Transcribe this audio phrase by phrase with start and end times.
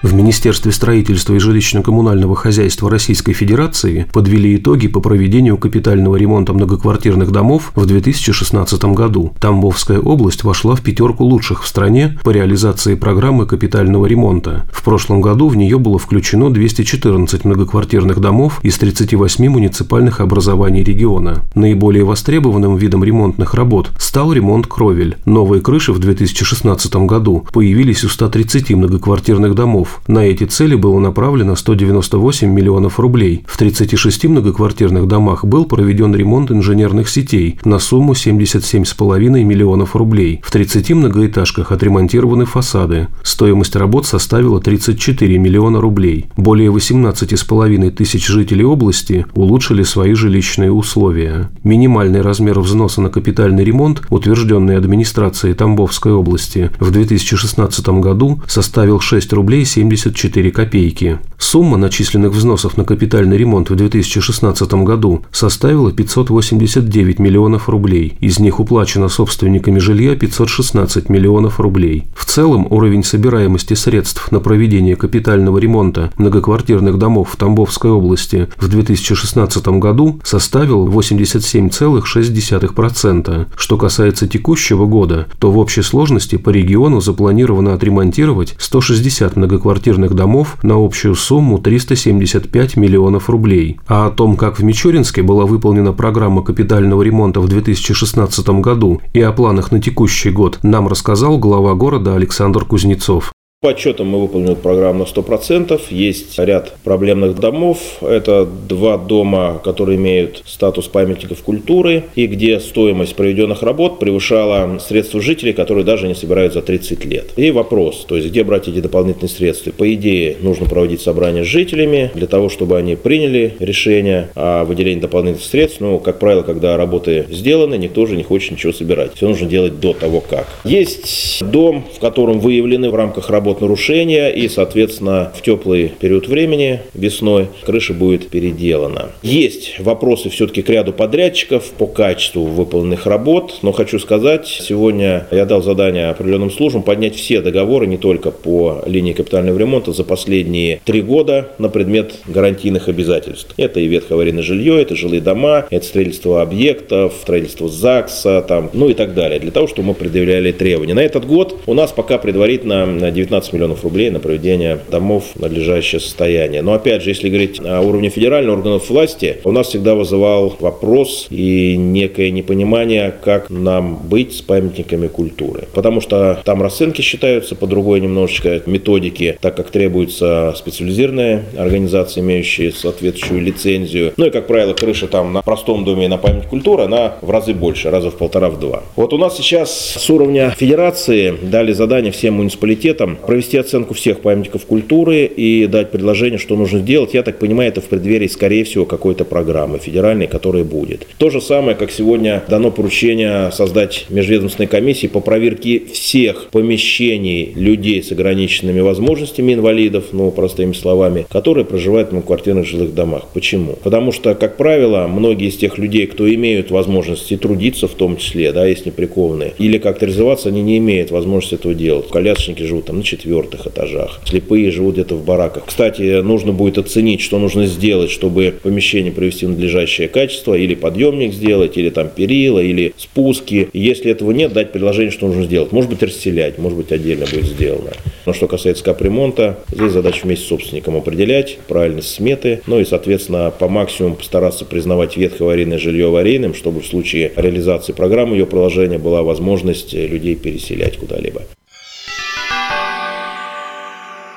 [0.00, 7.32] В Министерстве строительства и жилищно-коммунального хозяйства Российской Федерации подвели итоги по проведению капитального ремонта многоквартирных
[7.32, 9.32] домов в 2016 году.
[9.40, 14.68] Тамбовская область вошла в пятерку лучших в стране по реализации программы капитального ремонта.
[14.72, 21.42] В прошлом году в нее было включено 214 многоквартирных домов из 38 муниципальных образований региона.
[21.56, 25.16] Наиболее востребованным видом ремонтных работ стал ремонт кровель.
[25.24, 30.02] Новые крыши в 2016 году появились у 130 многоквартирных домов, домов.
[30.06, 33.44] На эти цели было направлено 198 миллионов рублей.
[33.46, 40.40] В 36 многоквартирных домах был проведен ремонт инженерных сетей на сумму 77,5 миллионов рублей.
[40.42, 43.08] В 30 многоэтажках отремонтированы фасады.
[43.22, 46.26] Стоимость работ составила 34 миллиона рублей.
[46.36, 51.50] Более 18,5 тысяч жителей области улучшили свои жилищные условия.
[51.64, 59.32] Минимальный размер взноса на капитальный ремонт, утвержденный администрацией Тамбовской области, в 2016 году составил 6
[59.32, 61.20] рублей 74 копейки.
[61.38, 68.16] Сумма начисленных взносов на капитальный ремонт в 2016 году составила 589 миллионов рублей.
[68.18, 72.08] Из них уплачено собственниками жилья 516 миллионов рублей.
[72.16, 78.66] В целом уровень собираемости средств на проведение капитального ремонта многоквартирных домов в Тамбовской области в
[78.66, 83.46] 2016 году составил 87,6%.
[83.56, 90.14] Что касается текущего года, то в общей сложности по региону запланировано отремонтировать 160 многоквартирных многоквартирных
[90.14, 93.78] домов на общую сумму 375 миллионов рублей.
[93.86, 99.20] А о том, как в Мичуринске была выполнена программа капитального ремонта в 2016 году и
[99.20, 103.32] о планах на текущий год, нам рассказал глава города Александр Кузнецов.
[103.60, 105.80] По отчетам мы выполнили программу на 100%.
[105.90, 107.96] Есть ряд проблемных домов.
[108.02, 115.20] Это два дома, которые имеют статус памятников культуры и где стоимость проведенных работ превышала средства
[115.20, 117.32] жителей, которые даже не собирают за 30 лет.
[117.34, 119.72] И вопрос, то есть где брать эти дополнительные средства?
[119.72, 125.00] По идее, нужно проводить собрание с жителями для того, чтобы они приняли решение о выделении
[125.00, 125.80] дополнительных средств.
[125.80, 129.16] Но, как правило, когда работы сделаны, никто же не хочет ничего собирать.
[129.16, 130.46] Все нужно делать до того, как.
[130.62, 136.28] Есть дом, в котором выявлены в рамках работы работ нарушения, и, соответственно, в теплый период
[136.28, 139.06] времени, весной, крыша будет переделана.
[139.22, 145.46] Есть вопросы все-таки к ряду подрядчиков по качеству выполненных работ, но хочу сказать, сегодня я
[145.46, 150.82] дал задание определенным службам поднять все договоры, не только по линии капитального ремонта, за последние
[150.84, 153.54] три года на предмет гарантийных обязательств.
[153.56, 158.94] Это и ветхоаварийное жилье, это жилые дома, это строительство объектов, строительство ЗАГСа, там, ну и
[158.94, 160.92] так далее, для того, чтобы мы предъявляли требования.
[160.92, 165.40] На этот год у нас пока предварительно 19 15 миллионов рублей на проведение домов в
[165.40, 166.60] надлежащее состояние.
[166.62, 171.28] Но опять же, если говорить о уровне федеральных органов власти, у нас всегда вызывал вопрос
[171.30, 175.68] и некое непонимание, как нам быть с памятниками культуры.
[175.72, 182.72] Потому что там расценки считаются по другой немножечко методике, так как требуется специализированная организация, имеющая
[182.72, 184.14] соответствующую лицензию.
[184.16, 187.54] Ну и, как правило, крыша там на простом доме на память культуры, она в разы
[187.54, 188.82] больше, раза в полтора, в два.
[188.96, 194.64] Вот у нас сейчас с уровня федерации дали задание всем муниципалитетам провести оценку всех памятников
[194.64, 197.12] культуры и дать предложение, что нужно сделать.
[197.12, 201.06] Я так понимаю, это в преддверии, скорее всего, какой-то программы федеральной, которая будет.
[201.18, 208.02] То же самое, как сегодня дано поручение создать межведомственной комиссии по проверке всех помещений людей
[208.02, 213.26] с ограниченными возможностями инвалидов, ну, простыми словами, которые проживают в многоквартирных жилых домах.
[213.34, 213.74] Почему?
[213.84, 218.16] Потому что, как правило, многие из тех людей, кто имеют возможность и трудиться в том
[218.16, 222.08] числе, да, если не или как-то развиваться, они не имеют возможности этого делать.
[222.08, 224.20] Колясочники живут там на четвертых этажах.
[224.24, 225.64] Слепые живут где-то в бараках.
[225.66, 231.32] Кстати, нужно будет оценить, что нужно сделать, чтобы помещение привести в надлежащее качество, или подъемник
[231.32, 233.68] сделать, или там перила, или спуски.
[233.72, 235.72] Если этого нет, дать предложение, что нужно сделать.
[235.72, 237.90] Может быть, расселять, может быть, отдельно будет сделано.
[238.26, 243.50] Но что касается капремонта, здесь задача вместе с собственником определять правильность сметы, ну и, соответственно,
[243.50, 249.22] по максимуму постараться признавать ветхоаварийное жилье аварийным, чтобы в случае реализации программы ее приложения была
[249.22, 251.42] возможность людей переселять куда-либо.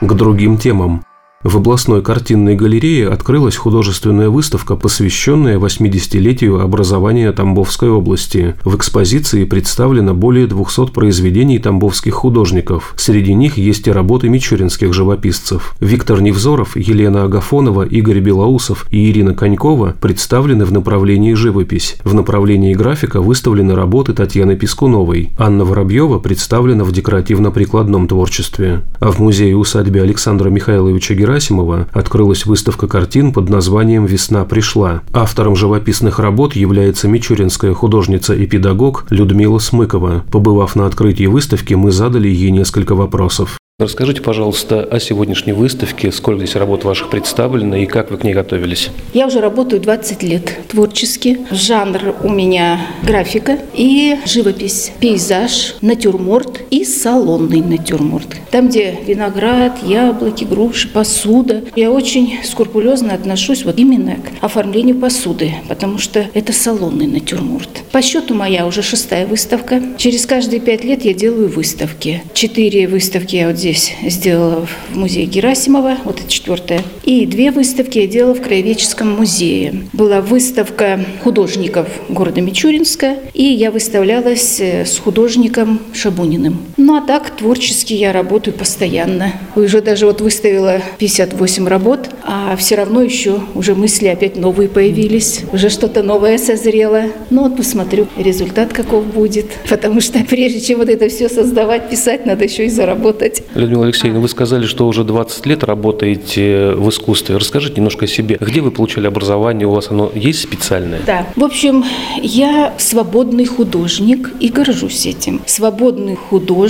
[0.00, 1.05] К другим темам.
[1.46, 8.56] В областной картинной галерее открылась художественная выставка, посвященная 80-летию образования Тамбовской области.
[8.64, 12.94] В экспозиции представлено более 200 произведений тамбовских художников.
[12.96, 15.76] Среди них есть и работы мичуринских живописцев.
[15.78, 21.94] Виктор Невзоров, Елена Агафонова, Игорь Белоусов и Ирина Конькова представлены в направлении живопись.
[22.02, 25.30] В направлении графика выставлены работы Татьяны Пискуновой.
[25.38, 28.82] Анна Воробьева представлена в декоративно-прикладном творчестве.
[28.98, 35.02] А в музее-усадьбе Александра Михайловича Гера Герасимова открылась выставка картин под названием «Весна пришла».
[35.12, 40.24] Автором живописных работ является мичуринская художница и педагог Людмила Смыкова.
[40.32, 43.58] Побывав на открытии выставки, мы задали ей несколько вопросов.
[43.78, 48.32] Расскажите, пожалуйста, о сегодняшней выставке, сколько здесь работ ваших представлено и как вы к ней
[48.32, 48.88] готовились?
[49.12, 51.40] Я уже работаю 20 лет творчески.
[51.50, 58.38] Жанр у меня графика и живопись, пейзаж, натюрморт и салонный натюрморт.
[58.50, 61.62] Там, где виноград, яблоки, груши, посуда.
[61.76, 67.68] Я очень скрупулезно отношусь вот именно к оформлению посуды, потому что это салонный натюрморт.
[67.92, 69.82] По счету моя уже шестая выставка.
[69.98, 72.22] Через каждые пять лет я делаю выставки.
[72.32, 76.82] Четыре выставки я вот здесь сделала в музее Герасимова, вот это четвертая.
[77.02, 79.88] И две выставки я делала в Краеведческом музее.
[79.92, 86.58] Была выставка художников города Мичуринска, и я выставлялась э, с художником Шабуниным.
[86.76, 89.32] Ну а так творчески я работаю постоянно.
[89.54, 95.44] Уже даже вот выставила 58 работ, а все равно еще уже мысли опять новые появились.
[95.54, 97.04] Уже что-то новое созрело.
[97.30, 99.46] Ну вот посмотрю, результат каков будет.
[99.70, 103.42] Потому что прежде чем вот это все создавать, писать, надо еще и заработать.
[103.54, 107.38] Людмила Алексеевна, вы сказали, что уже 20 лет работаете в искусстве.
[107.38, 108.36] Расскажите немножко о себе.
[108.38, 109.66] Где вы получили образование?
[109.66, 111.00] У вас оно есть специальное?
[111.06, 111.26] Да.
[111.36, 111.84] В общем,
[112.22, 115.40] я свободный художник и горжусь этим.
[115.46, 116.65] Свободный художник,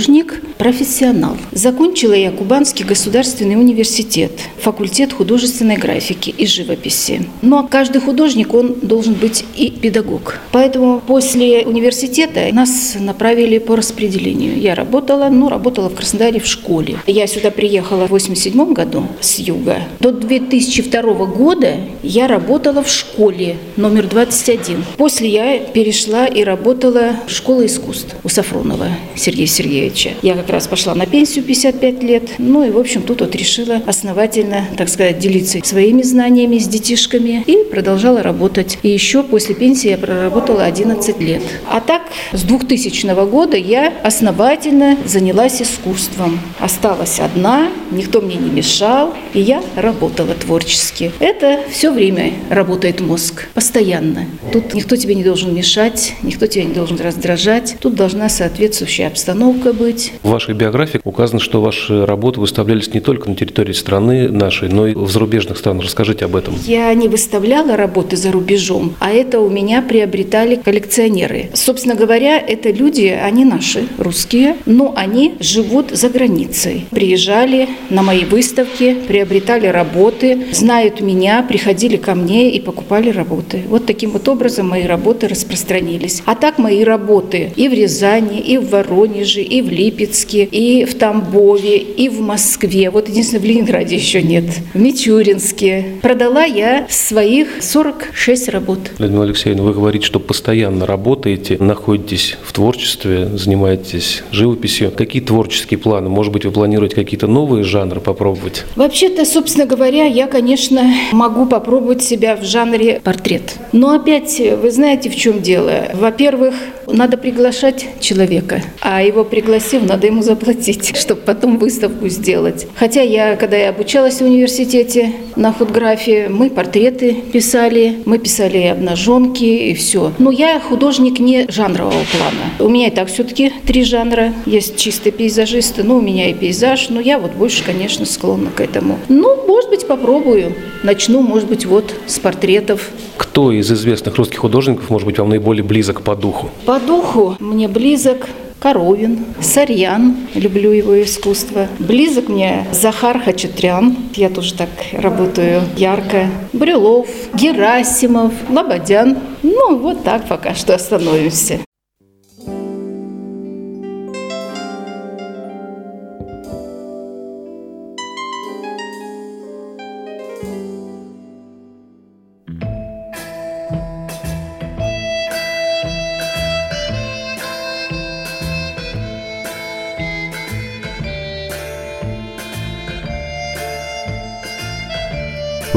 [0.57, 1.37] профессионал.
[1.51, 7.25] Закончила я Кубанский государственный университет, факультет художественной графики и живописи.
[7.41, 10.39] Но каждый художник, он должен быть и педагог.
[10.51, 14.59] Поэтому после университета нас направили по распределению.
[14.59, 16.97] Я работала, ну, работала в Краснодаре в школе.
[17.07, 19.79] Я сюда приехала в 87 году с юга.
[19.99, 24.83] До 2002 года я работала в школе номер 21.
[24.97, 29.86] После я перешла и работала в школе искусств у Сафронова Сергея Сергеевича.
[30.21, 32.23] Я как раз пошла на пенсию 55 лет.
[32.37, 37.43] Ну и, в общем, тут вот решила основательно, так сказать, делиться своими знаниями с детишками
[37.45, 38.77] и продолжала работать.
[38.83, 41.43] И еще после пенсии я проработала 11 лет.
[41.69, 49.13] А так, с 2000 года я основательно занялась искусством осталась одна, никто мне не мешал,
[49.33, 51.11] и я работала творчески.
[51.19, 54.25] Это все время работает мозг, постоянно.
[54.51, 57.77] Тут никто тебе не должен мешать, никто тебя не должен раздражать.
[57.79, 60.13] Тут должна соответствующая обстановка быть.
[60.23, 64.87] В вашей биографии указано, что ваши работы выставлялись не только на территории страны нашей, но
[64.87, 65.85] и в зарубежных странах.
[65.85, 66.55] Расскажите об этом.
[66.65, 71.49] Я не выставляла работы за рубежом, а это у меня приобретали коллекционеры.
[71.53, 76.85] Собственно говоря, это люди, они наши, русские, но они живут за границей.
[76.91, 83.63] Приезжали на мои выставки, приобретали работы, знают меня, приходили ко мне и покупали работы.
[83.67, 86.21] Вот таким вот образом мои работы распространились.
[86.25, 90.95] А так мои работы и в Рязани, и в Воронеже, и в Липецке, и в
[90.95, 92.89] Тамбове, и в Москве.
[92.89, 94.45] Вот единственное, в Ленинграде еще нет.
[94.73, 95.85] В Мичуринске.
[96.01, 98.79] Продала я своих 46 работ.
[98.99, 104.91] Людмила Алексеевна, вы говорите, что постоянно работаете, находитесь в творчестве, занимаетесь живописью.
[104.91, 106.09] Какие творческие планы?
[106.09, 108.65] Может быть, вы планируете какие-то новые жанры попробовать?
[108.75, 113.55] Вообще-то, собственно говоря, я, конечно, могу попробовать себя в жанре портрет.
[113.71, 115.87] Но опять, вы знаете, в чем дело?
[115.93, 116.55] Во-первых,
[116.87, 119.23] надо приглашать человека, а его
[119.57, 122.67] пригласив, надо ему заплатить, чтобы потом выставку сделать.
[122.75, 128.67] Хотя я, когда я обучалась в университете на фотографии, мы портреты писали, мы писали и
[128.67, 130.11] обнаженки, и все.
[130.19, 132.67] Но я художник не жанрового плана.
[132.67, 134.33] У меня и так все-таки три жанра.
[134.45, 138.61] Есть чистые пейзажисты, но у меня и пейзаж, но я вот больше, конечно, склонна к
[138.61, 138.99] этому.
[139.09, 140.53] Ну, может быть, попробую.
[140.83, 142.89] Начну, может быть, вот с портретов.
[143.17, 146.49] Кто из известных русских художников, может быть, вам наиболее близок по духу?
[146.65, 148.27] По духу мне близок
[148.59, 151.67] Коровин, Сарьян, люблю его искусство.
[151.77, 156.27] Близок мне Захар Хачатрян, я тоже так работаю ярко.
[156.53, 159.17] Брюлов, Герасимов, Лободян.
[159.43, 161.59] Ну, вот так пока что остановимся.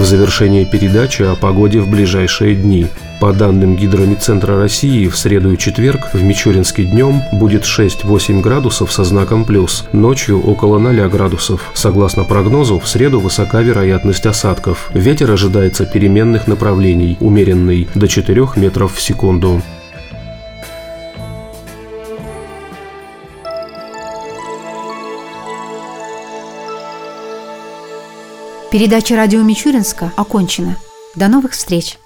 [0.01, 2.87] В завершение передачи о погоде в ближайшие дни.
[3.21, 9.05] По данным Гидромедцентра России, в среду и четверг в Мичуринске днем будет 6-8 градусов со
[9.05, 11.71] знаком плюс, ночью около 0 градусов.
[11.75, 14.91] Согласно прогнозу, в среду высока вероятность осадков.
[14.95, 19.61] Ветер ожидается переменных направлений, умеренный, до 4 метров в секунду.
[28.71, 30.77] Передача радио Мичуринска окончена.
[31.17, 31.99] До новых встреч!